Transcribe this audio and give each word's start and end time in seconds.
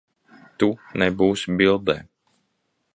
Tu 0.63 0.69
nebūsi 1.03 1.57
bildē. 1.63 1.99